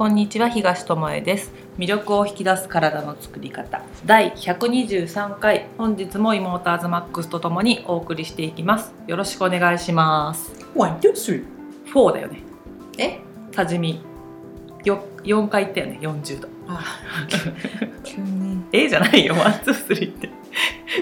[0.00, 1.52] こんにちは東智恵です。
[1.76, 3.82] 魅力を引き出す体の作り方。
[4.06, 8.94] 第123回本日もイモーターズマックスとともにお送りしていきます。
[9.06, 10.52] よろしくお願いします。
[10.74, 11.44] One, two, three。
[11.92, 12.40] 4だよね。
[12.96, 13.18] え？
[13.52, 14.00] 多治見。
[14.86, 16.48] よ4回行ったよね40度。
[16.66, 16.82] あ、
[18.02, 18.64] 急に。
[18.72, 19.34] えじゃないよ。
[19.34, 20.30] one two three って。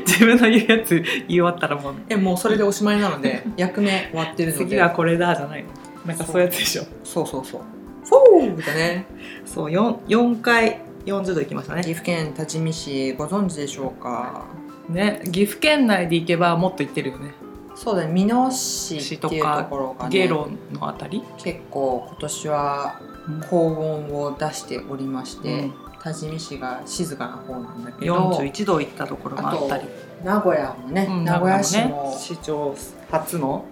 [0.09, 1.95] 自分の言うやつ言い終わったらもう。
[2.09, 4.65] え、もうそれでおしまいなので、役目終わってるので。
[4.65, 5.71] 次はこれだじゃないの。
[6.05, 6.83] なんかそういうやつでしょ。
[7.05, 7.61] そうそうそう。
[8.09, 9.07] フォーだね。
[9.45, 14.47] そう 4, 4回40度行きましたね岐阜県多治見市、ご存知でしょうか？
[14.89, 17.33] ね岐阜県内で行けばもっと行ってるよね
[17.75, 20.11] そうだね、美濃市っていうところがね。
[20.11, 23.01] ゲロのあたり、結構今年は
[23.49, 28.15] 高温を出しておりまして、うん多治見市が静かな方なんだけど。
[28.31, 29.85] 41度行ったところもあったり、
[30.25, 32.75] 名古屋もね、うん名古屋市もね市長
[33.11, 33.65] 初の、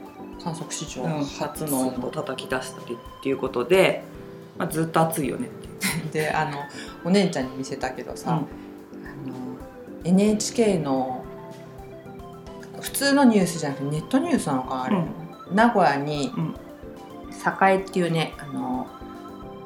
[0.43, 4.03] 観測史上うん初の温度を叩き出したりっていうことで、
[4.59, 5.49] まあ、ずっと暑いよね。
[6.13, 6.59] であの
[7.05, 8.37] お姉ちゃんに見せたけどさ、うん。
[8.37, 8.47] あの
[10.05, 11.25] NHK の
[12.81, 15.03] 普通のニュースじゃなくてネットニュースなのかなあれ、
[15.53, 16.55] 名古屋にうん。
[17.63, 18.87] 栄っていうねあの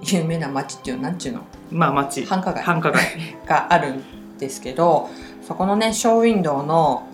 [0.03, 1.41] 有名な町っていうのなんちゅうの？
[1.71, 2.63] まあ町繁華街。
[2.63, 3.03] 繁華街。
[3.47, 5.09] があるんですけど
[5.47, 7.07] そこのねショーウィンドウの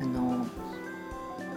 [0.00, 0.46] あの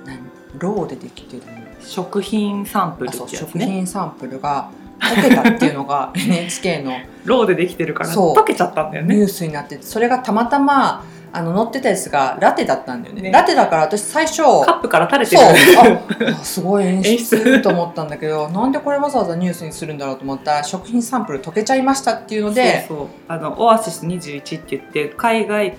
[0.06, 0.20] 何
[0.58, 1.44] ローでできてる
[1.80, 3.38] 食品サンプルってやつね。
[3.38, 4.70] 食品サンプルが
[5.12, 6.94] 溶けたっていうのが NHK の
[7.26, 8.36] ローでできてるからそう。
[8.36, 9.16] 溶けちゃったんだよね。
[9.16, 13.22] ニュースになっててそれがたまたまあの載ってたやつがラテだったんだよね。
[13.22, 13.32] ね。
[13.32, 16.26] ラテだから私最初カップから垂れてそう。
[16.26, 25.74] るああすごい演 演出出と思ったんだけどなんでこれわざわざニュースにするんだろうと思ったら食品サンプル溶けちゃいましたっていうのでそうそうあのオアシス21って言って海外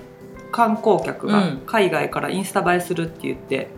[0.53, 1.63] 観光客がうん。
[1.67, 3.69] 海外からインスタ映えするって言って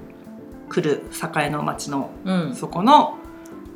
[0.68, 1.02] 来る
[1.40, 2.54] 栄の町のうん。
[2.54, 3.14] そこの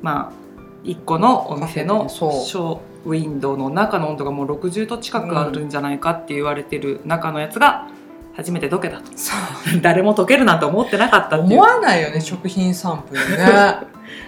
[0.02, 0.37] まあ
[0.84, 7.88] 一個のお店のショーウィンドウの中の温度がもう60度近くあるんじゃないかって言われてる中のやつが
[8.34, 9.10] 初めて溶けたと。
[9.16, 9.34] そ
[9.76, 9.80] う。
[9.82, 13.36] 誰も溶けるなんて思ってなかったって思わないよね食品サンプルね。
[13.44, 13.86] だか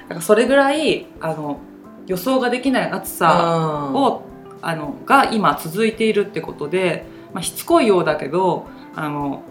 [0.09, 1.59] らそれぐらいあの
[2.07, 4.23] 予想ができない暑さを、
[4.63, 9.43] あのが今続いているってことで、まあ、しつこいようだけどあの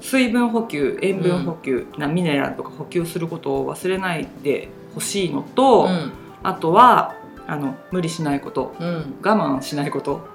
[0.00, 6.12] 水分補給塩分補給、なミネラルとか補給することを忘れないでほしいのと、うん
[6.42, 7.14] あとは
[7.46, 8.74] あの無理しないこと。
[8.78, 9.16] うん。
[9.22, 10.26] 我慢しないこと。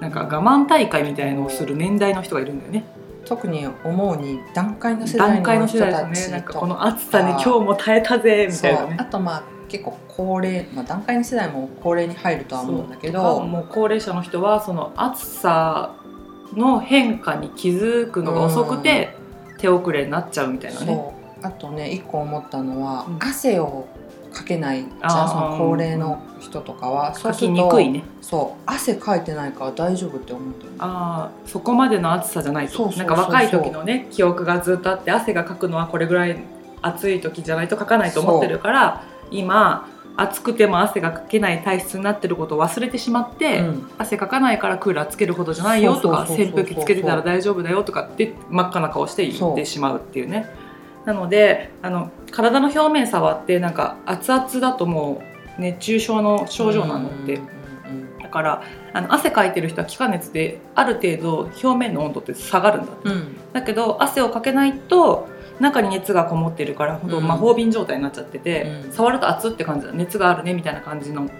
[0.00, 2.84] なんか我慢大会みたいのをする年代の人がいるんだよね。
[3.24, 6.32] 特に思うに段階の世代段階のの人世代たちね。
[6.32, 8.96] なんかとこの暑さに今日も耐えたぜみたいなね。
[8.98, 15.96] あとまあ結構高齢、まあ、段階の世代も高齢に入るとは思うんだけどもう高齢者の人はその暑さ
[16.54, 19.14] の変化に気づくのが遅くて
[19.58, 21.12] 手遅れになっちゃうみたいなね。
[21.42, 23.18] あとね一個思ったのは、うん。
[23.20, 23.88] 汗を
[24.36, 27.14] かけないじゃあその高齢の人とかは。
[27.14, 28.04] そうするとにくいね。
[28.20, 28.62] そう。
[28.66, 32.74] 汗かいてないから大丈夫って思ってるああそこまでの暑さじゃないと。
[32.74, 36.36] そうそうそうなんか若い時のね記憶がずっとあって汗がかくのはこれぐらい
[36.82, 39.88] 暑い時じゃないとかかないと思ってるから今
[40.18, 43.90] 暑くても汗がかけない体質になってることを忘れてしまって、うん。
[43.96, 50.65] 汗かかないからクーラーつけるほどじゃないよとか扇風機つけてたら大丈夫だよとかって真っ赤な顔して言ってしまうっていうね
[51.06, 55.22] なのであの体の表面触ってなんか熱々だとも
[55.58, 57.40] う熱中症の症状なのって、
[58.22, 58.62] だから
[58.92, 63.36] あの汗かいてる人は気化熱である程度表面の温度って下がるんだって、うんうん。
[63.52, 65.28] だけど汗をかけないと
[65.60, 67.24] 中に熱がこもってるからほんとうん。
[67.26, 68.92] 魔法瓶状態になっちゃってて、うん。
[68.92, 69.92] 触ると熱って感じだ。
[69.92, 71.30] 熱があるねみたいな感じの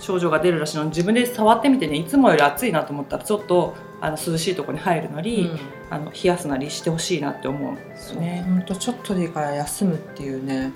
[0.00, 0.86] 症状が出るらしいの。
[0.86, 5.58] 自分で触ってみてねいつもより暑いなと思ったらちょっとあの涼しいところに入るなり、うん。
[5.90, 7.72] あの冷やすなりしてほしいなって思う。
[7.72, 8.44] んですよね。
[8.46, 10.72] ほんとちょっとでいいから休むっていうね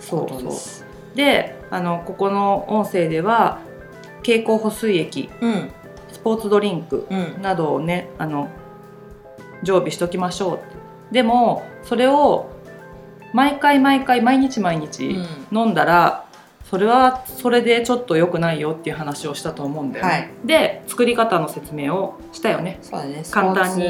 [0.00, 3.60] そうですであのここの音声では
[4.22, 5.70] 経口補水液うん。
[6.10, 7.40] スポーツドリンクうん。
[7.42, 8.48] などをねあの
[9.62, 10.54] 常備しときましょ
[11.10, 11.14] う。
[11.14, 12.50] でもそれを
[13.32, 15.16] 毎回毎回毎日毎日
[15.50, 16.21] 飲んだら、
[16.72, 20.30] それはそれでちょっと良くないよっていう話をしたと思うんだよね、はい。
[20.42, 22.78] で作り方の説明をしたよね。
[22.80, 23.22] そうだね。
[23.30, 23.84] 簡単に。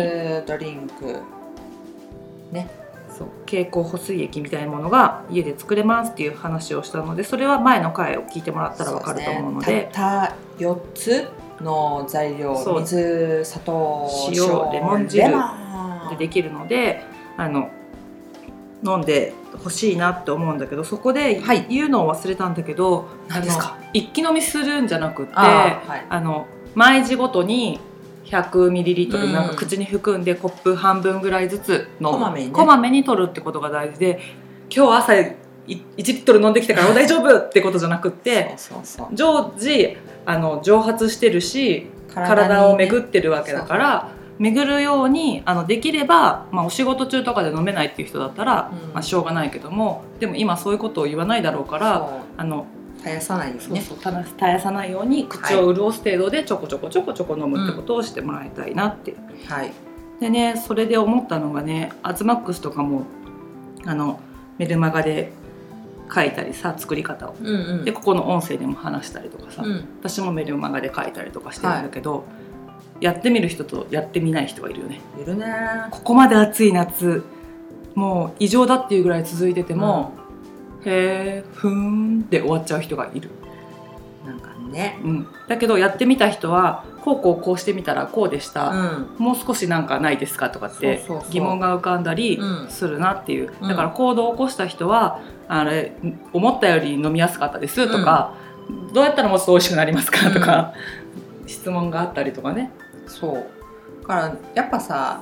[0.44, 1.20] ドリンク。
[3.17, 3.29] そう。
[3.46, 9.73] 経口補水液みたいなものが家で作れますっていう話をしたのでそれは前の回を聞いてもらったら分かると思うので。
[9.73, 9.90] ね。
[9.93, 11.29] たった4つ
[11.61, 12.56] の材料。
[12.81, 15.23] 水砂糖塩レモン汁
[16.11, 17.05] でできるので
[17.37, 17.70] あの
[18.84, 19.32] 飲んで
[19.62, 21.67] ほしいなって思うんだけどそこではい。
[21.69, 23.76] 言うのを忘れたんだけど、何ですか？
[23.81, 26.06] あの一気飲みするんじゃなくてあーはい。
[26.08, 27.79] あの毎時ごとに
[28.26, 29.32] 100ml うん。
[29.32, 32.52] なんか口に含んでコップ半分ぐらいずつのこまめにね。
[32.52, 34.20] こまめに取るってことが大事で
[34.75, 35.34] 今日朝1
[35.69, 38.55] リットル飲んできたから 大丈夫ってことじゃなくって
[39.12, 39.96] 常時
[40.26, 44.08] あの蒸発してるし体を巡ってるわけだから。
[44.38, 52.67] 巡るようにあのできれば、まあ、お仕事中とかで飲めないっていう人だったら、うん、まあ、しょうがないけどもでも今そういうことを言わないだろうからあの
[52.99, 59.14] 絶やさないように、ね、そうそう絶やさないように口を潤す程度でちょこちょこちょこちょこ飲むってことをしてもらいたいなって。
[59.49, 59.73] はい、
[60.20, 63.02] でねそれで思ったのがねアズマックスとかも
[63.84, 64.20] あの
[64.58, 65.32] メルマガで
[66.14, 72.23] 書いたりさ作り方を、うんうん、でここの音声でも話したりとかさ、うん、私もメルマガで書いたりとかしてるんだけど、はい、
[73.03, 75.01] やってみる人とやってみない人がいるよね。
[75.21, 75.47] いるね。
[75.91, 77.25] ここまで暑い夏
[77.95, 80.13] もう異常だっていうぐらい続いてても、
[80.85, 83.31] うん、へえふーんって終わっちゃう人がいる。
[84.25, 95.93] なんかね、うん、だけどやってみた人はこうこうこうしてみたらこうでした、うん、もう少しなんかないですかとかって疑問が浮かんだりするなっていう、うん、だから行動を起こした人はあれ
[96.33, 98.37] 思ったより飲みやすかったですとか、
[98.69, 100.73] うん、どうやったらもっと美味しくなりますかとか、
[101.49, 102.71] 質問があったりとかね。
[103.12, 103.47] そう。
[104.03, 105.20] だからやっぱさ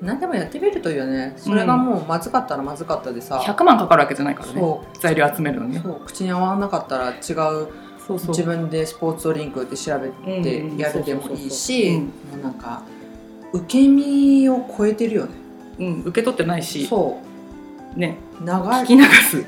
[0.00, 1.34] 何でもやってみるといいよね。
[1.36, 4.62] それがもうまずかったらまずかったでさ、100万かかるわけじゃないからね。
[5.00, 7.18] 材料集めるのに口に合わなかったら違う
[8.06, 8.28] そうそう。
[8.28, 10.10] 自分でスポーツドリンクって調べ
[10.42, 12.82] てやるでもいいしもうなんか
[13.52, 15.32] 受け身を超えてるよね、
[15.78, 16.86] うん、受け取ってないし。
[16.86, 17.18] そ
[17.96, 17.98] う。
[17.98, 18.18] ね。
[18.40, 19.36] 流れ聞き流す。
[19.38, 19.44] 流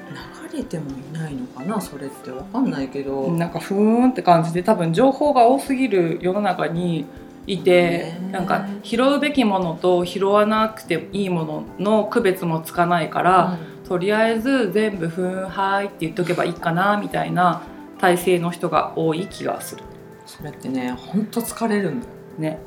[0.58, 2.32] れてもいないのかなそれって。
[2.32, 3.30] 分かんないけど。
[3.30, 7.06] なんかふーんって感じで多分情報が多すぎる世の中に
[7.46, 17.62] いてなんか拾うべきものと拾わなくていいものの区別もつかないから、うん、とりあえず全部「ふーんはい」って言っとけばいいかなみたいな
[17.98, 19.82] 体制の人が多い気がする。
[20.26, 22.12] それってねほんと疲れるんだよ。
[22.38, 22.58] ね。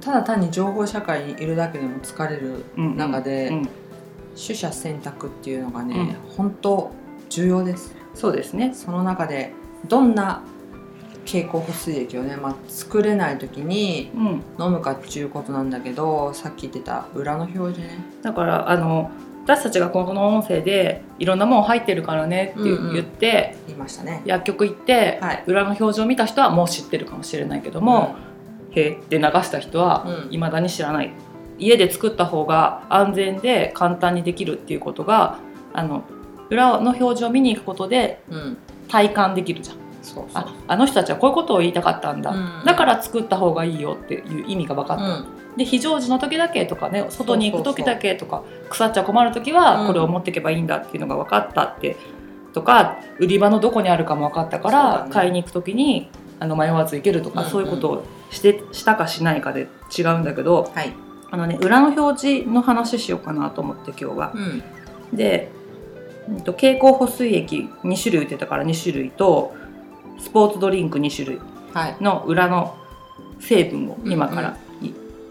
[0.00, 3.68] ただ単に情報社会にいるだけでも疲れる中で、うんうん、
[4.36, 6.90] 取捨選択っていうのがね、うん、本当
[7.28, 9.52] 重要ですそうですねその中で
[9.88, 10.14] どん。
[10.14, 10.42] な
[11.24, 14.10] 経口補水液をね、まあ、作れない時に
[14.58, 17.98] 飲むかっていうことなんだけど、さっき言ってた裏の表示ね。
[18.22, 19.10] だからあの
[19.44, 24.22] 私たちがこの音声でいろんなもん入ってるからねって言って、言いましたね。
[24.24, 28.14] 薬局行って、はい、裏の表示を見た人はもう知ってるかもしれないけども、
[28.70, 31.12] うん、へえって流した人はいまだに知らない、
[31.58, 35.38] 家で作った方が安全で簡単にできるっていうことが
[35.72, 36.04] あの
[36.48, 38.22] 裏の表示を見に行くことで
[38.88, 39.79] 体感できるじゃん。
[40.02, 45.08] そうああの人たちはこういうことを言いたかったんだ、うん、だから作った方がいいよっていう意味が分かった、う
[45.54, 51.96] ん、で非常時の時だけとかね外に行く時だけとか腐っちゃ困る時はこれを持っていけばいいんだっていうのが分かったって、
[52.52, 60.92] とか売り場のどこにあるかも分かったから、ね、買いに行く時にあの迷わず行けるとか、うんうん、そういうことをしてしたかしないかで違うんだけど、はい、
[61.30, 64.34] あのね裏の表示の話しようかなと思って今日は。
[65.12, 65.50] で
[66.56, 69.54] 経口補水液2種類売ってたから2種類と
[70.20, 71.40] スポーツドリンク2種類
[72.00, 72.76] の裏の
[73.40, 74.56] 成分を今から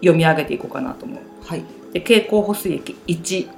[0.02, 1.20] 読み上げていこうかなと思う。
[1.46, 1.64] はい、
[1.94, 3.50] で経口補水液1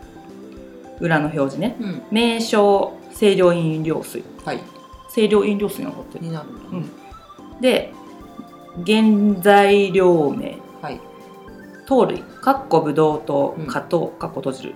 [1.00, 4.60] 裏の表示ね、うん、名称清涼飲料水、はい、
[5.14, 6.20] 清涼飲料水が残って。
[6.20, 6.26] る。
[6.26, 7.94] になる、うん、で
[8.86, 11.02] 原材料名、はい、
[11.86, 12.20] 糖類。
[12.20, 14.76] かっこぶどうと果糖かっこ閉じる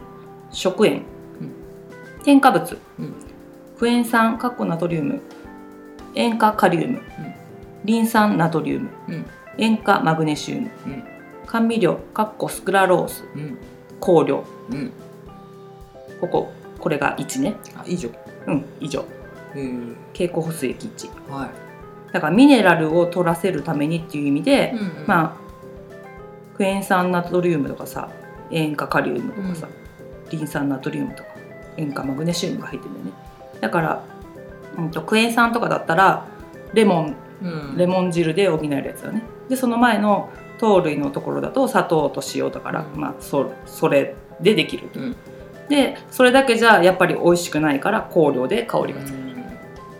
[0.52, 1.04] 食塩、うん、
[2.24, 3.14] 添加物、うん、
[3.78, 4.38] クエン酸。
[4.38, 5.22] かっこナトリウム
[6.16, 7.02] 塩化カリウム、
[7.84, 8.90] リン酸ナトリウム、
[9.58, 10.72] 塩化マグネシウム、
[11.46, 13.24] 甘味料かっこスクラロース、
[14.00, 14.44] 香料、
[16.20, 17.56] こここれが1ね。
[17.76, 18.10] あ以上。
[18.48, 19.06] うん以上。
[20.14, 21.50] 経口補水液1、はい、
[22.12, 28.10] だからミネラルを取らせるためにっていう意味で、うんうん、まあクエン酸ナトリウムとかさ
[28.52, 31.30] 塩化カリウムとかさ、うん、リン酸ナトリウムとか
[31.78, 33.12] 塩化マグネシウムが入ってるんだよね。
[33.62, 34.04] だから
[34.78, 36.26] うんと、クエン酸とかだったら
[36.74, 39.24] レモン、うん、レモン汁で補えるやつだね。
[39.50, 45.16] でその前の糖類のところだと砂糖と塩だから、うん、まあそそれでできると、うん、
[45.70, 49.26] でそれだけじゃやっぱり美味しくないから香料で香りがつく、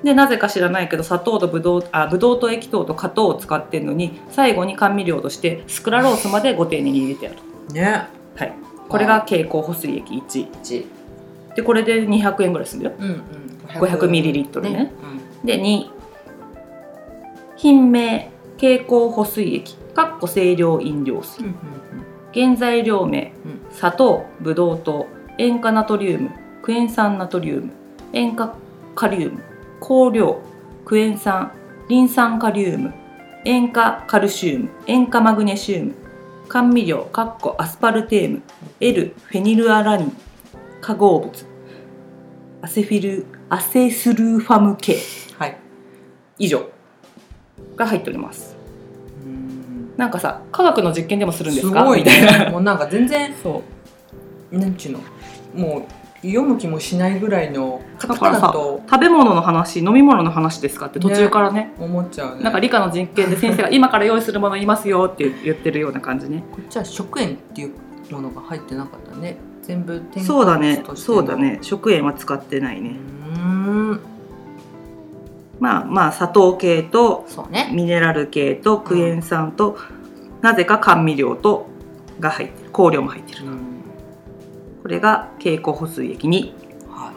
[0.04, 7.38] でなぜか知らないけど砂糖とブドウあブドウと液糖と果糖を使ってるのに最後に甘味料としてスクラロースまでご丁寧に入れてある。
[7.74, 8.08] ね。
[8.36, 8.54] はい。
[8.88, 10.86] これが経口補水液 1, 1
[11.56, 14.92] でこれで200円ぐらいするんだよ、うんうん500ミリリットルね。
[15.44, 15.90] で2
[17.58, 21.46] 品名経口補水液かっこ清涼飲料水、
[22.34, 23.34] 原材料名、
[23.72, 25.08] 砂糖ブドウ糖
[25.38, 26.32] 塩化ナトリウム
[26.62, 27.72] クエン酸ナトリウム
[28.14, 28.56] 塩化
[28.96, 29.44] カリウム
[29.80, 30.42] 香料
[30.86, 31.52] クエン酸
[31.90, 32.94] リン酸カリウム
[33.46, 35.96] 塩化カルシウム塩化マグネシウム
[36.48, 38.42] 甘味料かっこアスパルテーム
[38.80, 40.18] L フェニルアラニン
[40.82, 41.32] 化合物
[42.62, 44.98] アセフィルアセスルーファム系。
[45.38, 45.58] はい。
[46.40, 46.68] 以上。
[47.76, 48.56] が入っております。
[49.98, 51.82] なんかさ科学の実験でもするんですか？
[51.82, 52.46] すごいみたいな。
[52.46, 53.64] ねもうなんか全然そ
[54.52, 54.58] う。
[54.58, 55.00] なんちゅうの？
[55.54, 55.88] も
[56.24, 58.82] う読む気もしないぐらいのカタカナと。
[58.90, 60.88] 食べ物の話飲み物の話ですか？
[60.88, 61.72] って途中からね。
[61.80, 62.44] 思っちゃうね。
[62.44, 66.44] なんか理科の実験で先生が今から用意するもの言いますよって言ってるような感じね。
[66.52, 67.74] こっちは食塩っていう
[68.12, 70.84] ものが入ってなかったね全部添加物そうだね。
[70.96, 71.60] そうだね。
[71.62, 73.40] 食塩は使ってないうねー
[73.94, 74.00] ん。
[75.60, 77.70] まあまあ砂糖系とそうね。
[77.74, 79.78] ミネラル系とクエン酸と、
[80.42, 81.68] なぜか甘味料と
[82.20, 82.72] が入ってる。
[82.72, 83.60] 香料も入ってるうん。
[84.84, 86.54] これが経口補水液に。
[86.90, 87.12] は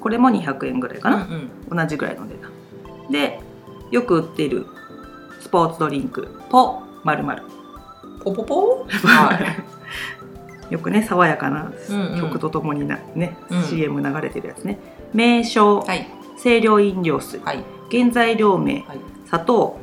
[0.00, 2.52] これも200円ぐらいかいな、うん同じぐらいの値段。
[3.10, 3.40] で
[3.90, 4.66] よく売っている
[5.40, 7.42] スポーツドリンクポまるまる。
[8.24, 8.86] ポポポ？
[9.04, 9.73] はい
[10.70, 11.72] よくね爽やかな
[12.20, 13.62] 曲とともにな、ね、うん。
[13.64, 14.78] CM 流れてるやつね。
[15.12, 16.06] 名称、はい。
[16.40, 17.40] 清涼飲料水。
[17.40, 17.64] はい。
[17.90, 18.98] 原材料名はい。
[19.26, 19.78] 砂糖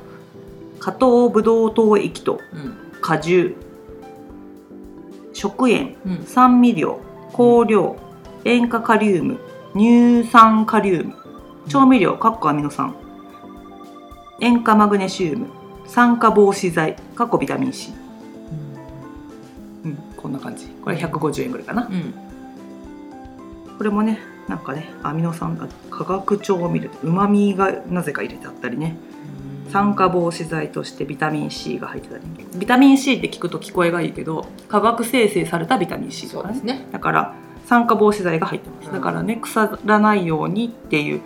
[0.79, 2.75] 加糖ブドウ糖液とうん。
[3.01, 3.55] 果汁
[5.33, 6.23] 食塩うん。
[6.25, 6.99] 酸味料
[7.31, 7.95] 香料
[8.43, 9.39] 塩化カリウム
[9.73, 11.15] 乳酸カリウム
[11.69, 12.95] 調味料かっこアミノ酸
[14.41, 15.47] 塩化マグネシウム
[15.85, 18.00] 酸化防止剤かっこビタミン C、うん、
[20.21, 20.67] こんな感じ。
[20.83, 21.87] これ150円ぐらいかな。
[21.87, 22.13] うん。
[23.77, 28.95] これもねなんかねアミノ酸が化学調味料うまみがなぜか入れてあったりね。
[29.71, 32.23] 酸化防止剤としてビタミン C が入ってたり。
[32.55, 36.61] ビタミン C って聞くと聞こえがいいけど化学生成されたビタミン C とかね。
[36.61, 36.87] ね。
[36.91, 37.33] だから
[37.65, 38.93] 酸化防止剤が入ってます、うん。
[38.93, 41.21] だからね腐らないようにっていう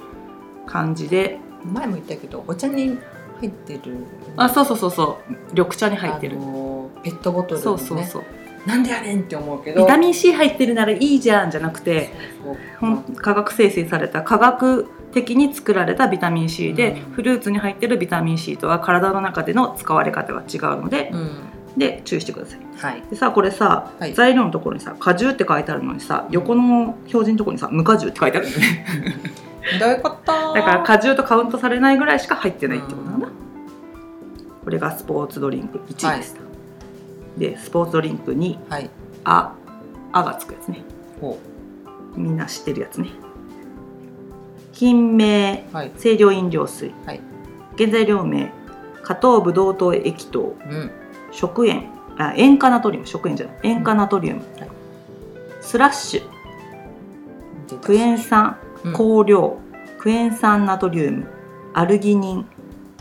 [0.66, 1.40] 感じで。
[1.64, 3.00] 前も言ったけどお茶に
[3.40, 3.98] 入ってる。
[4.38, 5.34] あそうそうそうそう。
[5.52, 6.38] 緑茶に入ってる。
[6.38, 8.24] あのペットボトルそうそうそう
[8.66, 9.82] なんでやねんって思うけど。
[9.82, 12.12] ビタミン C 入ってるならいいじゃんじゃなくて
[13.18, 17.14] 化学生成された化学的に作られたビタミン C で、うん。
[17.14, 21.40] フルーツに入ってるビタミン C とは体の中での使われ方が違うので、うん。
[21.78, 22.60] で注意してください。
[22.78, 23.04] はい。
[23.10, 24.14] でさこれさ、はい。
[24.14, 28.86] 材料のところにさ果汁って書いてあるのにさ横の表示のところにさ無果汁って書いてあるよね。
[29.80, 30.54] どういうこと。
[30.54, 33.32] だから果汁とカウントされないぐらいしか入ってないってことなんだ、う
[34.64, 36.42] これがスポーツドリンク1位でした、
[37.38, 38.90] でスポーツドリンク2はい。
[39.24, 39.54] あ
[40.12, 40.84] あがつくやつね。
[41.20, 41.38] ほ
[42.16, 43.10] みんな知ってるやつね。
[44.72, 45.92] 品名うはい。
[45.92, 47.22] 清涼飲料水、はい。
[47.78, 48.52] 原材料名
[49.04, 50.92] 加糖ブドウ糖液糖うん。
[51.32, 51.90] 食塩。
[52.18, 53.08] あ塩化ナトリウム。
[53.08, 53.60] 食塩じゃない。
[53.64, 54.70] 塩化ナトリウム、はい。
[55.62, 56.24] スラッシュ。
[57.68, 57.88] 出た。
[57.88, 58.58] クエン酸。
[58.84, 58.94] うん。
[58.94, 59.58] 香料、
[60.00, 61.28] クエン酸ナトリウム。
[61.74, 62.46] アルギニン。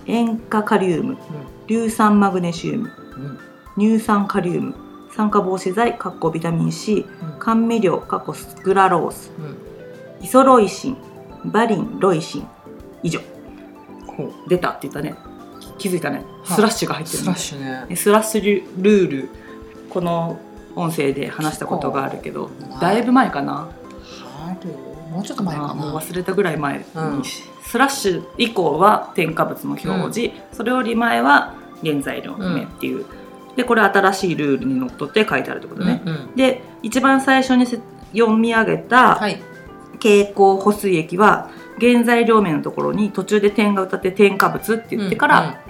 [0.07, 1.17] 塩化カリウム。
[1.69, 2.91] 硫酸マグネシウム。
[3.17, 3.39] うん
[3.79, 4.75] 乳酸カリウム
[5.11, 7.39] 酸化防止剤かっこビタミン C うん。
[7.39, 10.25] 甘味料かっこスクラロースうん。
[10.25, 10.97] イソロイシン
[11.45, 12.49] バリンロイシン
[13.03, 13.21] 以上。
[14.49, 15.15] 出たって言ったね。
[15.79, 16.25] 気づいたね。
[16.45, 16.57] はい。
[16.57, 17.25] スラッシュが入ってるね。
[17.25, 17.87] スラッシュね。
[17.89, 19.29] でスラッシュルール
[19.91, 20.39] この
[20.77, 22.81] 音声で話したことがあるけどはい。
[22.81, 23.69] だいぶ前かな。
[24.61, 24.95] 春？
[25.11, 27.23] もうちょっと前かまあもうな忘れたぐらい前に、うん。
[27.63, 33.05] スラッシュ以降は添加物の表示、それより前は原材料名っていう、
[33.57, 36.37] でこれ新しいルールにのっとって書いてあるってことね、うんうん。
[36.37, 37.79] で一番最初にせ
[38.13, 39.43] 読み上げたはい。
[40.05, 45.61] 蛍光補水液は原材料名のところに途中で点が歌って添加物って言ってから、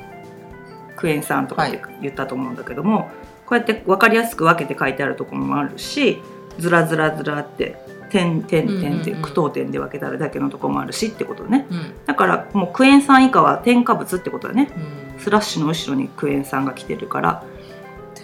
[0.97, 3.11] クエン酸とかって言ったと思うんだけども、
[3.47, 6.23] こうやって分かりやすく分けて書いてあるところもあるし
[6.59, 7.77] ずらずらずらって
[8.11, 11.67] 点点点って句読点で分けてあるだけのところもあるしってことね。
[11.71, 11.77] うん。
[11.77, 14.71] うんだからもうクエン酸以下は添加物ってことだね。
[14.77, 15.21] うん。
[15.21, 17.45] スラッシュの後ろにクエン酸が来てるから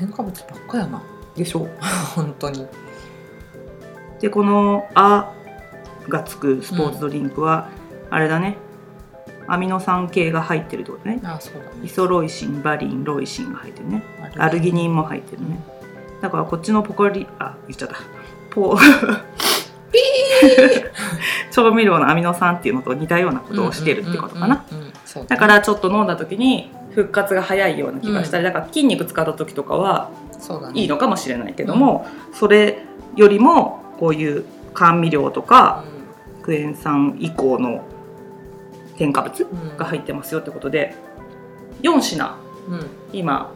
[0.00, 1.02] 添加物ばっかやな。
[1.36, 1.68] でしょ。
[2.16, 2.66] 本当に。
[4.20, 5.32] でこの「あ」
[6.08, 7.68] がつくスポーツドリンクは、
[8.08, 8.56] あれだね。
[9.46, 11.20] アミノ酸系が入ってるってことね。
[11.22, 11.66] あそうだね。
[11.84, 14.02] イソロイシンバリンロイシンが入ってるね。
[14.38, 15.60] アルギニンも入ってるね。
[16.22, 17.96] だからこっちのポカリあ言っちゃった。
[18.50, 18.78] ポ
[21.52, 24.64] 調味料のアミノ酸っていうのと似たようなことをしてるってことかな。
[25.26, 30.10] だからちょっと飲んだ時に復活が早いような気がしたり、だから筋肉使った時とかは
[30.74, 32.82] いいのかもしれないけども、それ
[33.16, 34.44] よりもこういう
[34.74, 35.84] 甘味料とか
[36.42, 37.84] クエン酸以降の
[38.96, 40.94] 添加物うんが入ってますよってことで
[41.82, 42.36] 4品
[42.68, 42.86] うん。
[43.12, 43.52] 今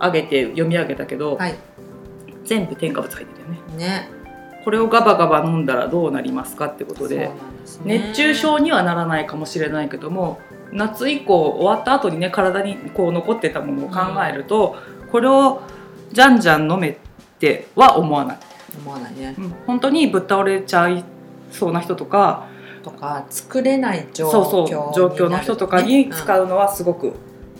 [0.00, 1.54] 上げて読み上げたけど、はい。
[2.44, 3.84] 全部添加物入ってるよね。
[3.84, 4.10] ね。
[4.64, 7.32] これをガバガバ飲んだらどうなりますかってことでね。
[7.84, 10.40] 熱中症にはならないかもしれないけども
[10.72, 14.76] 夏以降終わった後にね体にこう残ってたものを考えると、
[15.10, 15.62] これを
[16.12, 16.96] じゃんじゃん飲めっ
[17.38, 18.38] ては思わない、
[18.78, 19.34] 思わないね。
[19.38, 21.04] うん、本当にぶっ倒れちゃい
[21.50, 22.46] そうな人とか
[22.82, 27.14] とか作れない状況状況の人とかに使うのはすごく、うん、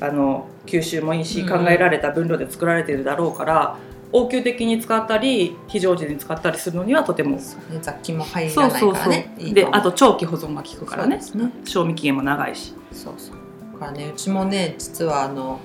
[0.04, 3.76] あの吸収もいいし、考えられた分量で作られているだろうから。
[4.12, 7.42] 応急的に使ったり非常時に使ったりするのにはとても、ね、
[7.80, 9.34] 雑菌も入らないからね。
[9.38, 11.22] であと長期保存が効くからね、ね、
[11.64, 12.74] 賞味期限も長いし。
[12.92, 13.36] そうそう。
[13.72, 15.60] だからねうちもね実はあの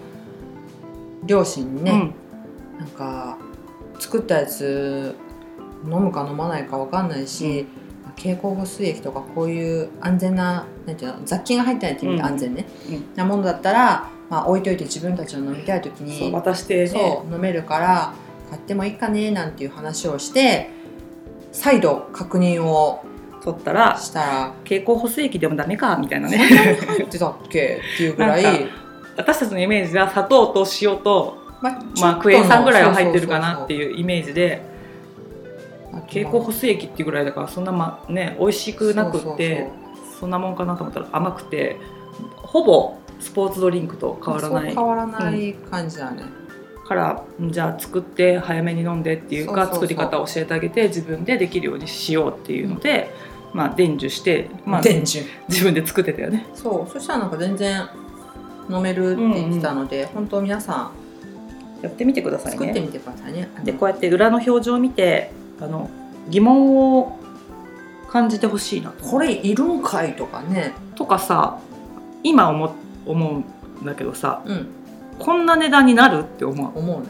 [1.25, 1.95] 両親にね、う
[2.75, 3.37] ん、なんか
[3.99, 5.15] 作ったやつ
[5.83, 7.67] 飲むか飲まないか分かんないし、
[8.05, 18.13] うん、経口補水液とかこういう安全ななんていうの雑菌が入ってないって意味で安全ね、うん、なものだったら、まあ、置いといて自分たちの飲みたい時に渡して、ね、そう飲めるから
[18.49, 20.69] 買ってもいいかねなんていう話をして
[21.51, 23.03] 再度確認を
[23.43, 26.37] 取ったらしたら経口補水液でもダメかみたいなね。
[26.37, 27.81] 入ってたっけ？
[27.95, 28.69] っていうぐらい。
[29.15, 34.61] 私たちのイメージは砂糖と塩と、まあ、まあ、クエン酸ぐらいは入ってるかなっていうイメージで
[36.07, 39.69] 経口補水液っていうぐらいだからそんなまね美味しくなくって
[40.19, 41.77] そんなもんかなと思ったら甘くて
[42.35, 44.75] ほぼスポーツドリンクと変わらない。
[44.75, 46.46] 変わらない感じだね、うん
[46.87, 53.13] からじゃあ作って早めに飲んでっていうか作り方を教えてあげて自分でできるようにしようっていうので、
[53.51, 55.25] うん、まあ伝授して、まあ、伝授。
[55.49, 56.45] 自分で作ってたよね。
[56.55, 56.91] そう。
[56.91, 57.89] そしたらなんか全然
[58.69, 60.91] 飲めるって言ってたので、うんうん、本当皆さ
[61.81, 62.57] んやってみてくださいね。
[62.57, 63.49] 作ってみてくださいね。
[63.63, 65.89] でこうやって裏の表情を見てあの
[66.29, 67.19] 疑問を
[68.09, 70.73] 感じてほしいなこれいるんかいとかね。
[70.95, 71.59] とかさ
[72.23, 72.73] 今思
[73.05, 74.67] 思うんだけどさ、うん、
[75.19, 76.77] こんな値段になるって思う。
[76.77, 77.07] 思うね。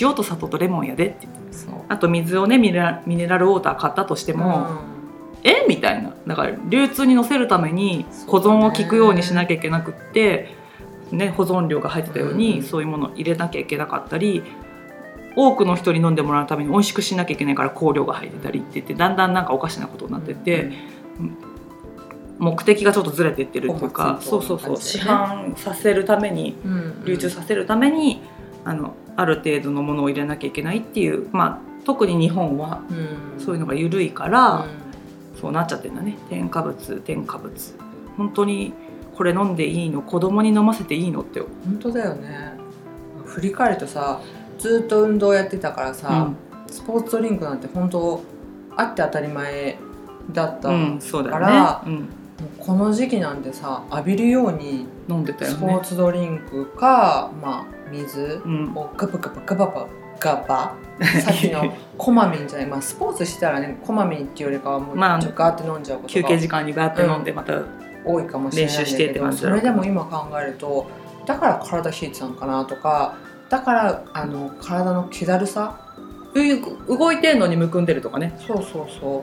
[0.00, 1.28] 塩と砂糖とレモンやでって。
[1.88, 4.68] あと水をねミネラミネラルウォーター買ったとしても、
[5.42, 5.66] うん、え？
[5.68, 6.14] みたいな。
[6.26, 10.54] だから流通に乗せるために保存を効くようにしなきゃいけなくって、
[11.10, 14.44] ね、保存量が入ってたように、うん、そういうものを入れなきゃいけなかったり
[15.34, 20.70] 多くの人に飲んでもらうために美味しくしなきゃいけないから香料が入ってたりって言ってだんだんなんかおかしなことになってて、
[21.18, 21.36] うん、
[22.40, 24.76] 目的がちょっとずれていってるっていうか、そうそうそう。
[24.78, 26.56] 市販させるために、
[27.04, 28.22] 流通させるために
[28.64, 32.82] あのある程度のものを入れなきゃいけないっていう、まあ、特に日本は
[33.38, 34.66] そういうのが緩いから、
[35.40, 36.16] そうなっちゃってるんだね。
[36.28, 37.52] 添加物添加物。
[38.16, 38.72] 本当に
[39.14, 40.00] これ飲んでいいの？
[40.02, 41.40] 子供に飲ませていいのって。
[41.40, 42.58] 本当だよね。
[43.26, 44.20] 振り返るとさ
[44.58, 46.36] ずっと運動やってたからさ、うん、
[46.66, 48.22] スポーツドリンクなんて本当
[48.76, 49.78] あって当たり前
[50.32, 51.38] だったから、うんそうだよ
[51.86, 52.06] ね、
[52.58, 55.56] この時期なんてさ浴びるように飲んでたよね。
[55.56, 58.42] スポーツドリンクか、まあ、水
[58.74, 59.86] をガバガバガババ
[60.18, 60.74] ガバ
[61.22, 67.54] さっきの こまめにじゃない、まあ、スポーツしたらねこまめにっていうよりかはもうガーって飲んじゃうことが、休憩時間にガーって飲んでまた、
[68.04, 70.86] 多いかもしれないけどそれでも今考えると
[71.26, 73.14] だから体冷えてたのかなとか
[73.48, 75.76] だからあの体の気だるさ
[76.88, 78.34] 動いてんのにむくんでるとかね。
[78.46, 79.22] そうそうそう。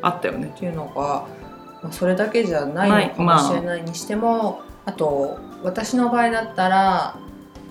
[0.00, 0.50] あったよね。
[0.54, 1.26] っていうのが
[1.82, 4.48] まあ、それだけじゃないのかもしれないにしても、ま
[4.86, 7.16] あ、あと私の場合だったら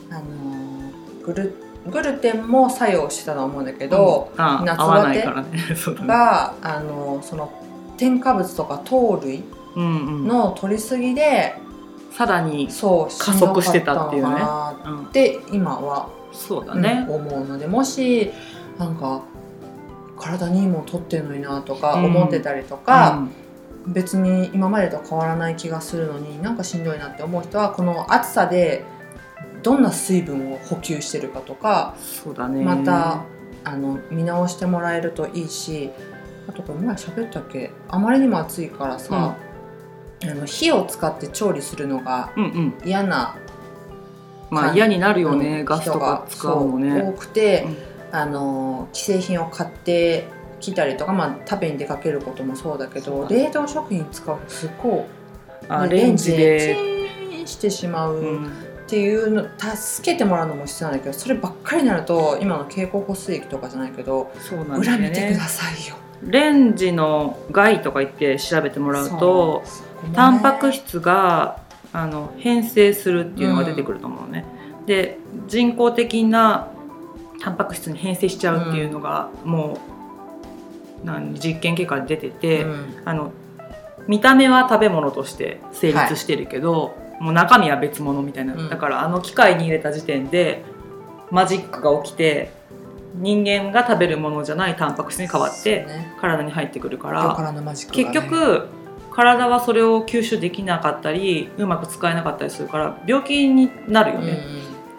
[0.10, 0.92] あの
[1.24, 1.54] グル
[1.88, 5.22] グルテンも作用してたと思うんだけど、うん、夏バテ
[6.08, 6.60] が、ね。
[6.64, 7.52] あのその
[7.98, 9.44] 添加物とか糖類
[9.76, 14.36] の取りすぎで、うんうん、さらに加速してたっていうね。
[15.14, 18.32] で今はそうだね、うん、思うのでもし
[18.78, 19.22] なんか
[20.20, 23.45] 体にいいもの取ってるのになとか思ってたりとか、うん
[23.88, 28.84] 別に今までと変わらない気がするのになんかしんどいなって思う人はこの暑さで
[29.62, 32.64] どんな水分を補給してるかとかそうだね。
[32.64, 33.24] また
[33.64, 35.90] あの見直してもらえるといいし
[36.48, 37.72] あとこれ前喋ったっけ？
[37.90, 39.38] あまりにも暑いからさ、
[40.22, 42.32] うん、あの火を使って調理するのが
[42.84, 43.38] 嫌な、
[44.52, 44.58] うん。
[44.58, 47.02] うん、まあ嫌になるよねガスとか使うのね。
[47.02, 47.66] 多くて、
[48.12, 50.28] うん、あの既製品を買って
[50.66, 55.02] 来たりとか、まあ、食べに出かけることもそうだけど冷凍食品使うとすごい
[55.70, 56.76] あレンジで
[57.30, 58.48] チンしてしまう。
[58.86, 65.96] っていうの助けてもらうのも必要なんだけどそればっかりになると今の経口補水液とかじゃないけどそうなん、ね、裏見てくださいよ。
[66.22, 69.64] レンジの害とか言って調べてもらうと
[70.06, 71.60] う、ね、タンパク質が
[71.94, 74.46] あの変性するっていうのが出てくると思うね、
[74.82, 76.72] うん、で人工的な
[77.42, 79.95] タンパク質に変性しちゃうっていうのが、もう
[81.34, 83.32] 実験結果で出てて、うん、あの
[84.08, 90.64] 見た目は食べ物として成立してるけど、はい、もう中身は別物みたいな、うん、だからあの機械に入れた時点で
[91.32, 92.52] マジックが起きて
[93.16, 95.88] 人間が食べるものじゃないタンパク質に変わって
[96.20, 98.68] 体に入ってくるから、ね、結局
[99.12, 104.46] 体はそれを吸収できなかったりうまく使えなかったりするから病気になるよね、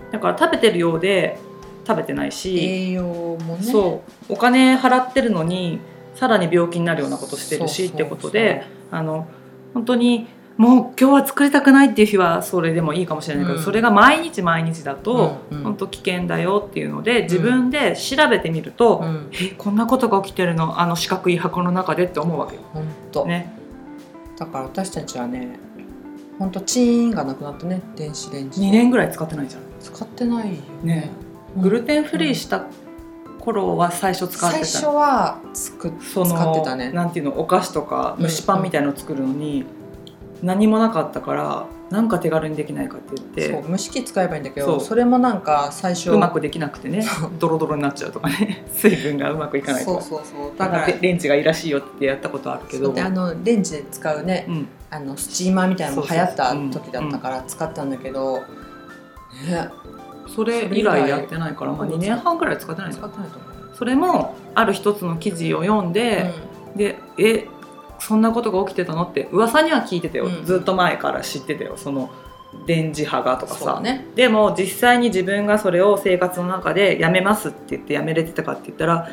[0.07, 1.39] うん、だから食べてるようで
[1.87, 3.63] 食べてないし栄養もね。
[3.63, 4.33] そう。
[4.33, 5.79] お金払ってるのに
[6.17, 9.29] さらに病気になるようなことしてるしってことであの
[9.75, 10.27] 本当に
[10.57, 20.81] もう今日は作りたくないっていう日はそれでもいいかもしれないけど、うん、それが毎日毎日だと、うんうん、本当危険だよっていうので自分で調べてみると、うん、えこんなことが起きてるの？
[20.81, 22.63] あの四角い箱の中でって思うわけよ。
[22.73, 23.27] 本当。
[23.27, 23.53] ね、
[24.39, 25.59] だから私たちはね
[26.39, 27.83] 本当チーンがなくなったね。
[27.95, 29.63] 電子レンジ2年ぐらい使ってないじゃん。
[29.81, 30.95] 使ってないよね。
[30.95, 31.11] ね。
[31.59, 32.65] グルテンフリーした
[33.47, 34.65] 頃は最初使ってた。
[34.67, 36.91] 最初はつく使ってたね。
[36.91, 39.65] なんていうのお菓子とか蒸しパンみたいのを作るのに、
[40.43, 43.63] 何もなかったからなんか手軽にできないかって言って。
[43.63, 47.05] そう蒸し器使えばいいんだけどそれもなんか最初うまくできなくてね。
[47.39, 48.67] ドロドロになっちゃうとかね。
[48.75, 50.03] 水分がうまくいかないとか。
[50.03, 50.59] そうそうそう。
[50.59, 52.93] だからレンジがいいらしいよってやったことあるけど。
[52.99, 58.43] あのレンジで使うね、うん、あのスチーマーみたいなのも流行った時だったから使ったんだけど、ね
[60.29, 63.77] それ以来やってないから、まあ、2年半ぐらい使ってない使ってないと思う。
[63.77, 66.33] それもある一つの記事を読んで、
[66.73, 67.47] うん、でえ
[67.99, 71.77] そんなことが起きてたのって噂には聞いてたよ、うん、ずっと前から知ってたよ。
[71.77, 72.11] その
[72.67, 79.09] 電磁波がとかさ、ね、でも実際に自分がそれを生活の中でやめますって言ってやめれてたかって言ったら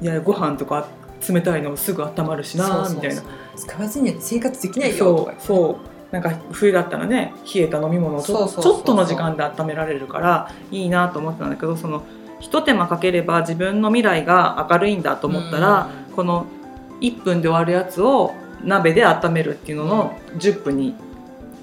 [0.00, 0.88] いやご飯とか
[1.28, 3.22] 冷たいのすぐ温まるしなみたいな。
[3.56, 4.96] 使わずに生活できないよ。
[4.96, 12.04] そうそうなんか冬だったらね冷えた飲み物をちょっとの時間で温められるからいいなと思ってたんだけどその
[12.40, 16.46] ひと手間かければ自分の未来が明るいんだと思ったら、この
[17.00, 20.94] 1分で終わるやつを鍋で温めるっていうのの10分に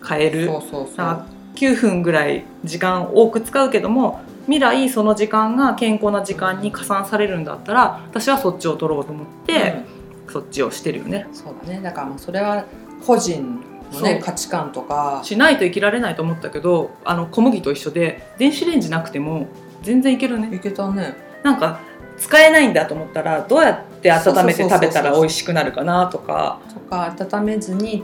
[0.08, 9.84] 変える、9分ぐらい時間多く使うけども未来その時間が健康な時間に加算されるんだったら私はそっちを取ろうと思って、
[10.28, 11.28] うん、そっちをしてるよね。
[11.32, 11.82] そうだね。
[11.82, 12.66] だからそれは
[13.06, 15.22] 個人のね価値観とか。
[15.24, 19.48] しないと生きられないと思ったけどあの小麦と一緒で電子レンジなくても
[19.82, 20.56] 全然いけるね。
[20.56, 21.16] いけたね。
[21.44, 21.80] なんか
[22.18, 26.60] 使えないんだと思ったらどうやって温めて食べたら美味しくなるかなとか。
[26.74, 28.04] とか温めずに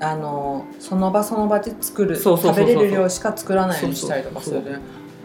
[0.00, 4.78] あのその場その場で作る食べれる量しか作らないようにしたりとかするね。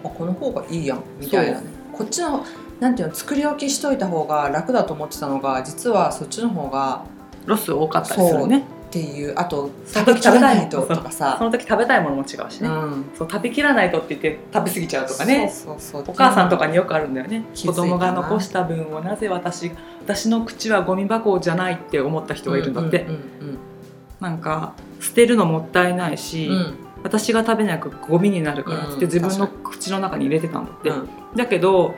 [0.04, 1.68] あこの方がいいやんみたいなね。
[1.94, 2.44] こっちの
[2.80, 7.06] なんていうの作り置きしといた方が楽だと思ってたのが実はそっちの方が
[7.46, 11.36] ロス多かったりするねっていうあと食べきらないととかさ。
[11.40, 15.52] その時食べたいものも違うしね、うん、そう食べきらないとって言って食べ過ぎちゃうとかね。
[15.94, 17.44] お母さんとかによくあるんだよね。
[17.56, 23.58] 子供が残した分をなぜ私私の口はゴミ箱じゃないって思った人がいるんだって、うんうんうんうん、
[24.20, 31.96] なんか捨てるのもったいないし、うん、私が食べなくゴミになるからって自分の口の中に入れてたんだって、うん、だけど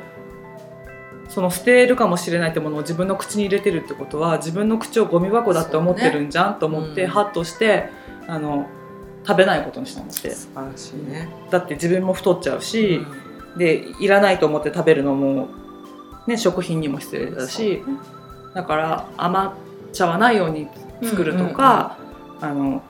[1.29, 7.89] その捨てるかもしれないってものを自分の口に入れてるってことは自分の口をゴミ箱だって思ってるんじゃん、ね、と思って、ハッとして
[8.27, 8.67] あの
[9.25, 10.29] 食べないことにしたんって。
[10.31, 11.29] 素晴らしいね。
[11.49, 13.01] だって自分も太っちゃうし、
[13.53, 15.49] うん、でいらないと思って食べるのも、
[16.27, 17.83] ね、食品にも失礼だし、ね、
[18.53, 19.51] だから余っ
[19.91, 20.67] ちゃわないように
[21.03, 21.97] 作るとか、
[22.41, 22.83] うんうんうん、あの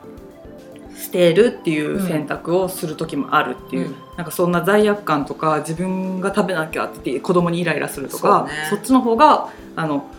[0.95, 10.09] 捨てるっていう選択をする時もあるっていう、うん、なんかそんな罪悪感とか自分が食べなきゃって子供にイライラするとかそ,、っちの方があの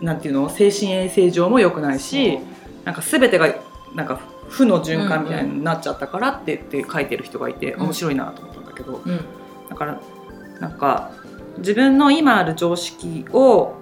[0.00, 2.38] なんていうの精神衛生上も良くないし
[2.84, 3.54] なんか全てが
[3.94, 9.24] なんか負の循環みたいになっちゃったからって言って書いてる人がいて面白いなと思ったんだけど、うん、
[9.68, 10.00] だから
[10.60, 11.10] なんか
[11.58, 13.74] 自分の今ある常識を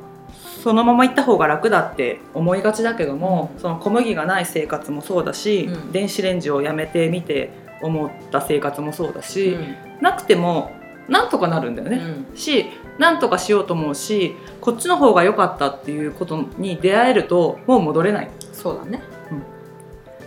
[0.65, 7.51] そのまま行った方が楽だって思いがちだけども、その小麦がない生活もそうだし、うん、電子レンジをやめてみて
[7.83, 10.73] 思った生活もそうだし、うん、なくても
[11.07, 12.65] なんとかなるんだよね、うん、し
[12.97, 18.31] なんとかしようと思うしこっちの方が良かったっていうことに出会えるともう戻れない。
[18.55, 19.03] そうだね。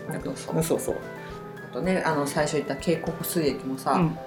[0.08, 0.14] うん。
[0.14, 0.64] だそう。
[0.64, 0.98] そうそう
[1.72, 4.18] あとねあの最初言った経口水液もさ、うん、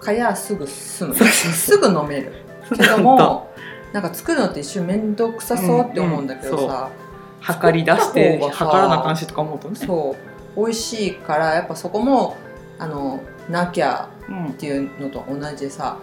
[0.00, 2.32] かやすぐすぐ飲める。
[2.74, 3.52] けども
[3.92, 6.90] なんか作るのって一瞬面倒くさそうって思うんだけどさ、
[7.38, 9.76] うん、測り出して測らな感じとか思うとね。
[9.76, 10.16] そ
[10.56, 10.60] う。
[10.60, 12.36] 美味しいからやっぱそこも
[12.78, 14.08] あのなきゃ
[14.50, 15.98] っていうのと同じでさ、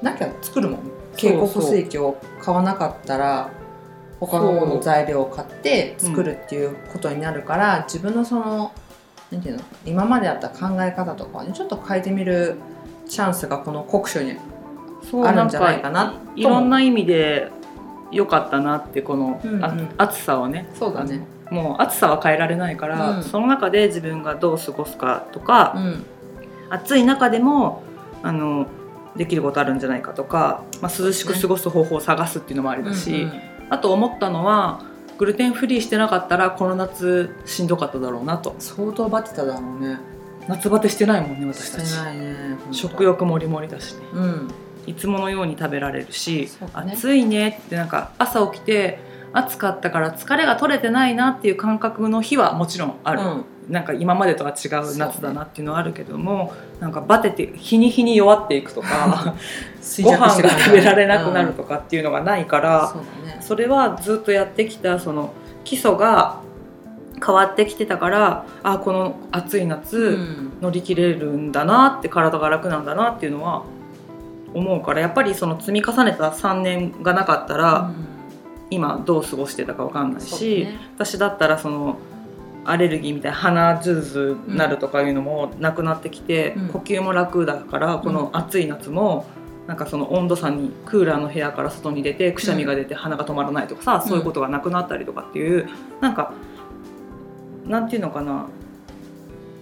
[0.00, 0.80] うん、なきゃ作るもん。
[1.16, 3.50] 経口補正液を買わなかったら
[4.20, 7.80] 他の材料を買って作るっていうことになるから、う。
[7.80, 8.72] ん、自分のその
[9.30, 12.56] なんていうの今まであった考え方とかねちょっと変えてみる
[13.08, 14.36] チャンスがこの国書に
[15.24, 17.50] あるんじゃないかないろんな意味で
[18.10, 19.54] 良かったなってこの、うん。
[19.54, 20.68] うん、暑さはね。
[20.74, 21.26] そうだね。
[21.50, 26.04] もう暑さは変えられないから、うん、その中で自分がどう過ごすかとか、うん、
[26.70, 27.82] 暑い中でも
[28.22, 28.66] あの
[29.16, 33.32] できることあるんじゃないかとか、まあ、涼しく過ごす方法を探すっていうのもありだし、うんうん、
[33.70, 34.82] あと思ったのは
[35.18, 38.56] グルテンフリーしてなかったらこの夏しんどかっただろうなと。
[38.58, 39.98] 相当バテただろうね。
[40.48, 41.86] 夏バテしてないもんね私たち。
[41.86, 42.36] してないね
[42.72, 44.48] 食欲もりもりだしね、うん
[44.86, 48.98] いつものように食べられるし、ね、暑いねってなんか朝起きて
[49.32, 59.34] 暑かったから疲れが取れてないなっていう感覚の日はもちろんある、うん、なんか今までとは違う夏だなっていうのはあるけども、ね、なんかバテて日に日に弱っていくとか
[60.02, 62.88] ご飯が食べられなくなるとかっていうのがないから、うん。
[62.88, 65.32] そね、それはずっとやってきたその
[65.64, 66.40] 基礎が
[67.24, 70.18] 変わってきてたからあこの暑い夏、
[70.60, 73.64] 乗り切れるんだなって体が楽なんだなっていうのは
[74.56, 77.92] 思うからやっぱりその積み重ねた3年がなかったら、
[78.70, 81.98] 今どう過ごしてたか分かんないし、ね、私だったらその
[82.64, 89.26] アレルギーみたいな鼻ズーズーなるとかいうのもなくなってきて、うん、呼吸も楽だからこの暑い夏も
[89.68, 95.68] なんかその温度差にクーラーの部屋から外に出てくしゃみが出て鼻が止まらないとかさ、そういうことがなくなったりとかっていう
[96.00, 96.32] なんか
[97.66, 98.48] なんていうのかな。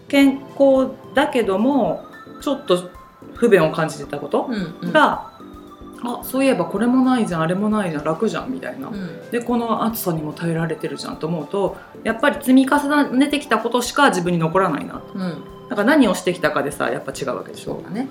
[0.08, 2.04] 健康だけども
[2.40, 2.90] ちょっと
[3.34, 14.94] 不便を感じてたことが、うんうん、あそういえばこれもないじゃんあれもないじゃん楽じゃんみたいな、うん、でこの暑さにも耐えられてるじゃんと思うとやっぱり積み重ねてきたことしか自分に残らないな。
[14.94, 17.80] と、うん、だから何をしてきたかでさやっぱ違うわけでしょ。
[17.82, 18.08] だ,、ね、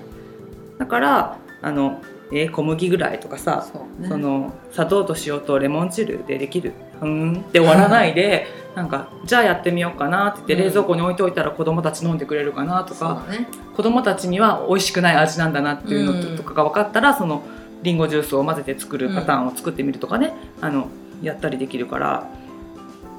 [0.78, 2.00] だからあの
[2.36, 6.72] えー、小麦ぐらいとかさそ、ね,、の砂糖と塩とレモン汁でできる。
[6.98, 7.36] ふん。
[7.36, 17.42] って終わらないで なんかじゃあやってみようかなって言って冷蔵庫に置いといたら子供たち飲んでくれるかなとか、ね、子供たちには美味しくない味なんだなっていうのとかが分かったらその
[17.84, 20.88] りんごジュースを混ぜて作るパターンを作ってみるとかね、あの
[21.22, 22.26] やったりできるから、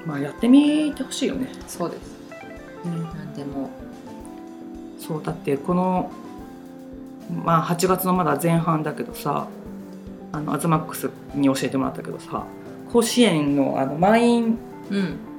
[0.06, 1.48] まあ、やってみてほしいよね。
[1.68, 2.18] そうです、
[2.84, 3.70] うんでも。
[5.00, 6.12] そうだってこの
[7.44, 9.48] まあ8月のまだ前半だけどさ
[10.32, 12.46] あのアズマックスに教えてもらったけどさ
[12.92, 14.58] 甲子園のあの満員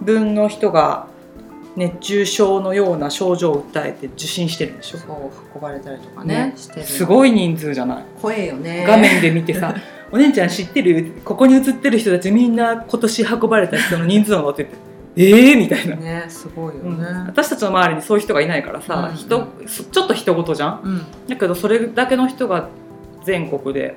[0.03, 1.07] 分の人が
[1.77, 4.99] 熱中症のような症状を訴えて受診してるんでしょ？
[4.99, 8.05] そう運ばれたりとかね、ね、してるすごい人数じゃない？
[8.21, 8.85] 怖えよね。
[8.87, 9.75] 画面で見てさ
[10.11, 11.13] 「お姉ちゃん知ってる？
[11.25, 14.71] ここに写ってる人たちみんな今年運ばれた人の人数なの?」ってて
[15.17, 19.49] えーみたいな、ね、すごいよね、うん、私たちの周りにそういう人がいないからさ、うん、人
[19.91, 22.69] ちょっと人事じゃん、うん、だけどそれだけの人が
[23.25, 23.97] 全国で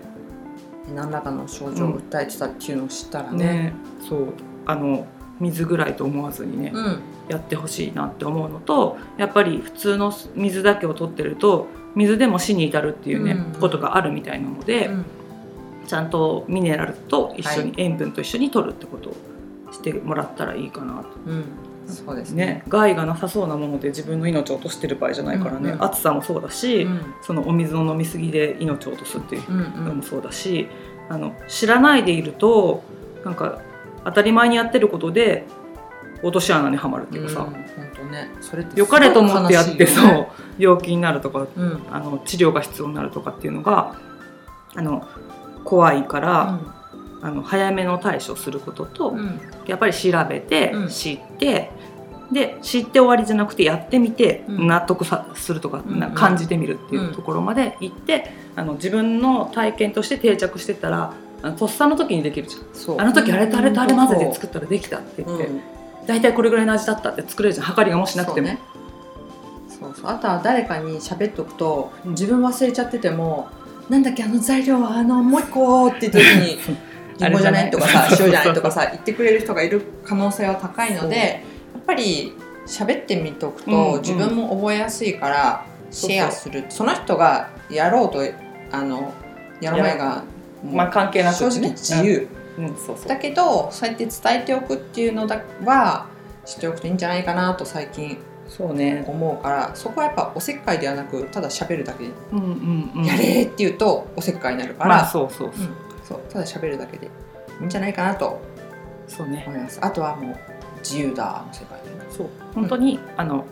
[0.96, 3.46] 何らかの症状を訴えてたっていうのを知ったらね。
[3.46, 3.74] ね、
[4.08, 4.34] そう
[4.66, 5.06] あの
[5.40, 6.74] 水ぐらいと思わずにね、
[7.30, 14.90] やってほしいなって思うのとやっぱり普通の水だけを取ってると水でも死に至るっていうね、ことがあるみたいなので、
[15.88, 19.12] ちゃんとミネラルと一緒に、塩分と一緒に取るってこと。
[19.12, 19.29] を
[19.72, 21.10] してもらったらいいかなと。
[21.28, 21.46] うん。
[21.88, 29.52] そうですね、ね、害がなさそうなもので自分の命を落としてる場合じゃないからね、うんうん、暑さもそうだし、うん、そのお水を飲みすぎで命を落とすっていう
[29.84, 30.70] のもそうだし、
[31.10, 32.84] うんうん、あの知らないでいると
[33.26, 33.60] なんか
[34.06, 35.48] 当たり前にやってることで
[36.22, 40.28] 落とし穴にはまるっていうかさ、うん当ね、それ良かれと思ってやって、そう。
[40.58, 43.96] 病気になるとか、うん、あの治療が必要になるとかっていうのが
[44.76, 45.08] あの
[45.64, 46.60] 怖いから。
[47.22, 51.70] あの早めの対処することと、うん、やっぱり調べて、知って
[52.32, 61.14] で知って終わりじゃなくてやってみて納得さするとか、な感じてみるっていうところまで行って、あの自分の体験として定着してたら
[61.58, 63.02] とっさの時にできるじゃん。
[63.02, 65.62] あの時あれとあれとあれ混ぜて作ったらできたって言って、うん、
[66.06, 67.66] 大体これぐらいの味だったって作れるじゃん。
[67.66, 68.48] はかりがもしなくても。
[68.48, 68.62] そう、ね。
[69.68, 70.12] そうそう。
[70.12, 73.48] あとは誰かに喋っとくと自分忘れちゃってても
[73.90, 76.60] なんだっけあの材料はあのもう一個って時に
[77.28, 77.72] りんごじゃない？
[77.72, 78.54] とかさ塩じゃない？
[78.54, 82.34] とかさ言ってくれる人がいる可能性は高いのでやっぱり
[82.66, 86.66] 喋ってみとくと自分も覚えやすいからシェアする。
[86.70, 88.20] その人がやろうと
[88.72, 89.14] あの
[89.60, 90.24] やる前が
[90.64, 92.28] まあ関係なく正直自由、
[93.08, 96.08] だけどそうやって伝えておくっていうのだは
[96.46, 99.04] 知っておくといいんじゃないかなと最近そうね。
[99.08, 108.42] 思うからそこはやっぱおせっかいではなくただ喋るだけで、うんうん、やれって言うとおせっかいになるから、まあ、そうそうそう、うんそうただ喋るだけでいいんじゃないかなと
[109.08, 109.44] そうね。
[109.48, 109.80] 思います。
[109.82, 110.38] あとはもう
[110.80, 112.30] 自由だの世界でそう。
[112.54, 113.46] 本当に、うん、あの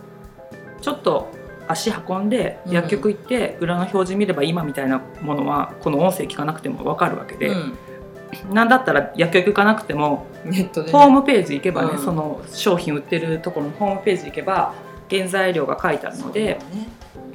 [0.80, 1.28] ちょっと
[1.66, 14.74] 足運んで薬局行って裏の表示見れば今みたいなものはこの音声聞かなくても分かるわけで、うん、なんだったら薬局行かなくてもネットで、ね、ホームページ行けばね、うん、その商品売ってるところのホームページ行けば
[15.10, 16.88] 原材料が書いてあるので、ね、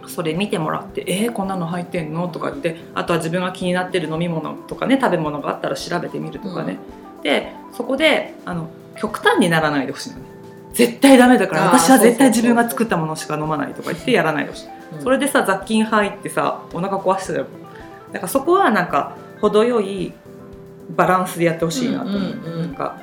[0.08, 6.78] それ見てもらって「えー、こんなの入ってんの?」とかってあとは自分が気になってる飲み物とかね食べ物があったら調べてみるとかね、
[7.18, 10.24] うん、でそこであの極端にならないでほしいのね。
[10.74, 17.46] 絶対ダメだから私は絶対自分が作ったものしか飲まないとか言ってやらないでほしい、うん、それでさ雑菌入ってさお腹壊してたよ。
[18.12, 20.14] だからそこはなんか程よい
[20.96, 22.98] バランスでやってほしいなと思う,、なんか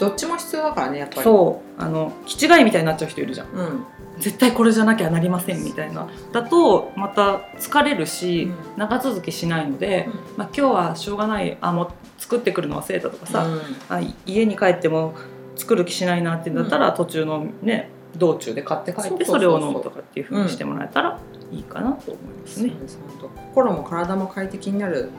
[0.00, 1.22] どっちも必要だからねやっぱり。
[1.22, 1.82] そう。
[1.82, 3.48] あの気違いみたいになっちゃう人いるじゃん。
[3.48, 3.84] うん。
[4.18, 6.08] 絶対これじゃなきゃなりませんみたいな。
[6.32, 8.78] だとまた疲れるし、うん。
[8.78, 10.08] 長続きしないので、
[10.38, 13.60] まあ、今日はしょうがないあもう作ってくるの忘れたとかさ、うん。
[13.90, 15.14] あ家に帰っても
[15.56, 21.20] 作る気しないなって言うんだったら、途中のね道中で買って帰ってそれを飲むとかっていうふうにしてもらえたら
[21.52, 22.70] いいかなと思いますね。
[22.70, 23.28] そうです本当。
[23.28, 25.10] 心も体も快適になる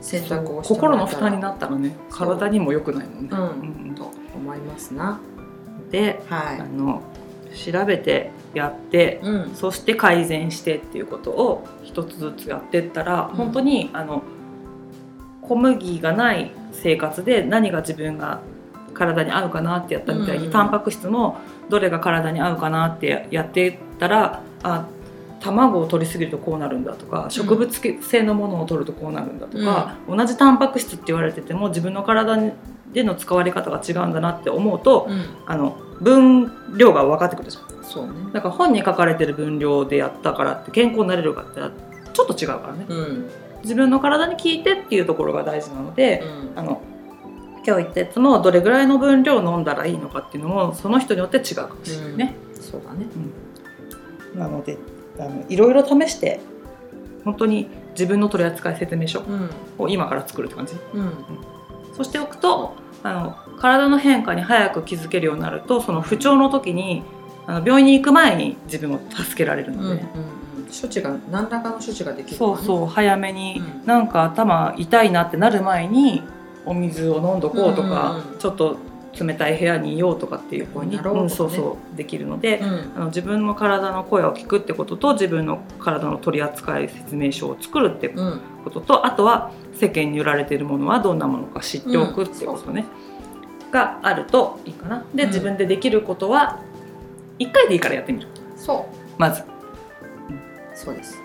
[0.00, 3.28] 選択をし心の負担になったらね体にも良くないもんね。
[3.32, 3.40] うん
[3.88, 3.94] うん。
[3.94, 5.20] と思いますな。
[5.90, 6.60] で、はい。
[6.60, 7.02] あの
[7.54, 9.54] 調べてやってうん。
[9.54, 13.36] そして改善してっていうことを一つずつやってったら、うん。
[13.36, 14.22] 本当にあの
[15.42, 18.40] 小麦がない生活で何が自分が
[18.94, 20.52] 体に合うかなってやったみたいに、うん。
[20.52, 24.86] タンパク質もどれが体に合うかなってやってったらあ
[25.40, 32.36] 卵を取りすぎるとこうなるんだとか植物性のものを取るとこうなるんだとか、同じタンパク質って言われてても自分の体
[32.92, 35.24] での使われ方が違うんだなって思うと、うん。
[35.46, 37.84] あの分量が分かってくるじゃん。
[37.84, 38.12] そうね。
[38.32, 41.60] だから本に書かれてる分量でやったからって健康になれるかって
[42.12, 42.86] ちょっと違うからね。
[42.88, 43.30] うん。
[43.62, 46.22] 自分の体に効いてっていうところが大事なので、
[46.54, 46.58] うん。
[46.58, 46.80] あの
[47.66, 53.06] 今日言ったやつもどれぐらいの分量飲んだらいいのかっていうのもその人によって違うかもしれないね、そうだね。
[54.34, 54.78] なので
[55.18, 56.40] あのいろいろ試して
[57.24, 59.50] 本当に自分の取扱説明書うん。
[59.78, 60.74] を今から作るって感じ。
[60.94, 61.12] うん。
[61.94, 67.02] そうしておくとあの体の変化に早く気づけるようになるとその不調の時に
[67.46, 73.86] あの病院に行く前に自分を助けられるので、うんうん処置が何らかの処置ができるそうそう早めに、うん。
[73.86, 76.22] なんか頭痛いなってなる前に
[76.66, 78.38] お水を飲んどこうとか、うんうんうん。
[78.38, 78.76] ちょっと
[79.26, 82.92] 冷たい部屋にいようとかっていうふうに、うんそうそうできるので、うん。
[82.96, 88.40] あの自分の体の声を聞くってことと自分の体の取扱説明書を作るってうん。
[88.64, 92.84] こととあとは世間に売られているものはどんなものか知っておくってことね、
[93.70, 95.04] があるといいかな。
[95.14, 95.28] で、うん。
[95.28, 96.60] 自分でできることは
[97.38, 98.28] 1回でいいからやってみる。
[98.56, 99.42] そまず。
[99.42, 99.44] う
[100.74, 101.20] そうです。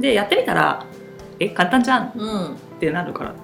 [0.00, 0.84] でやってみたら
[1.40, 2.46] 「え簡単じゃん」うん。
[2.54, 3.34] ってなるから。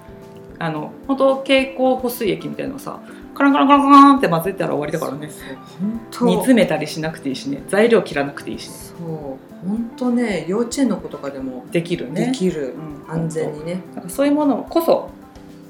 [0.59, 2.99] あの本当経口補水液みたいなのさ
[3.33, 5.29] カランカランカランカランって混ぜたら終わりだからね。
[6.21, 7.63] 煮詰めたりしなくていいしね。
[7.67, 8.75] 材料切らなくていいしね。
[8.75, 9.67] そう。
[9.67, 12.27] 本当ね幼稚園の子とかでもできるね。
[12.27, 12.75] できる、
[13.07, 13.11] うん。
[13.11, 13.81] 安全にね。
[13.95, 15.09] かそういうものこそ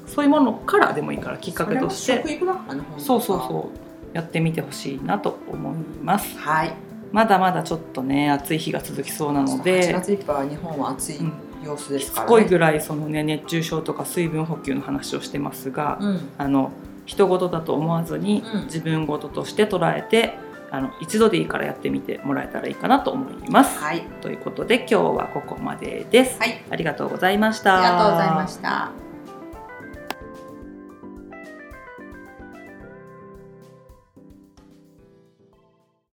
[0.06, 2.16] そういうものからでもいいからきっかけとして。
[2.16, 4.16] 食育だからね本当そうそうそう。
[4.16, 6.38] やってみてほしいなと思います。
[6.38, 6.72] はい。
[7.12, 11.32] まだまだちょっとね暑い日が続きそうなの8で月いっぱいは日本は暑いうん。
[11.64, 12.30] 様子ですしつから、ね。
[12.30, 16.28] こいぐらいそのね熱中症とか水分補給の話をしてますが、うん。
[16.36, 16.72] あの
[17.06, 20.38] 人事だと思わずに、うん自分事として捉えて
[20.70, 23.78] あの一度でいいからやってみてもらえたらいいかなと思います。
[23.78, 26.38] はいということで今日はここまでです。
[26.38, 27.78] はいありがとうございました。
[27.78, 29.03] ありがとうございました